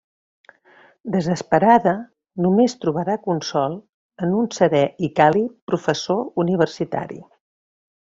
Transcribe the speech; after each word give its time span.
Desesperada, 1.15 1.91
només 2.45 2.75
trobarà 2.85 3.17
consol 3.27 3.75
en 4.29 4.33
un 4.39 4.49
serè 4.59 4.81
i 5.09 5.11
càlid 5.23 5.53
professor 5.73 6.25
universitari. 6.47 7.21